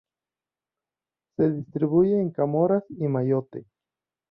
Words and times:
Se 1.37 1.51
distribuye 1.51 2.19
en 2.19 2.31
Comoras 2.31 2.83
y 2.89 3.07
Mayotte. 3.07 3.67